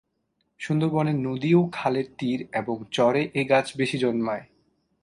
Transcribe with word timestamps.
সুন্দরবনের 0.59 1.17
নদী 1.19 1.51
ও 1.53 1.61
খালের 1.73 2.07
তীর 2.17 2.39
এবং 2.53 2.75
চরে 2.91 3.23
এ 3.33 3.43
গাছ 3.43 3.67
বেশি 3.77 3.97
জন্মায়। 3.97 4.45